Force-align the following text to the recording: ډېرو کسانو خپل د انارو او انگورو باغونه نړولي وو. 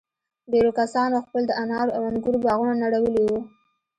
ډېرو 0.51 0.71
کسانو 0.79 1.17
خپل 1.25 1.41
د 1.47 1.51
انارو 1.63 1.91
او 1.97 2.01
انگورو 2.11 2.43
باغونه 2.45 2.73
نړولي 2.83 3.21
وو. 3.25 3.39